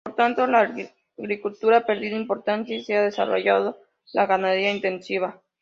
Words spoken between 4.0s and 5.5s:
la ganadería intensiva.